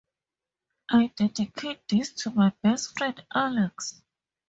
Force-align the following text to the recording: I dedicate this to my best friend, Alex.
I 0.89 1.11
dedicate 1.15 1.87
this 1.87 2.11
to 2.23 2.31
my 2.31 2.53
best 2.63 2.97
friend, 2.97 3.23
Alex. 3.35 4.01